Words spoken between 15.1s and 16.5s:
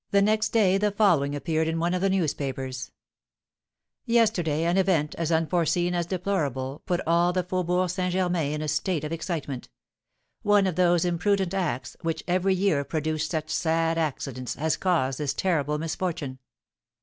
this terrible misfortune.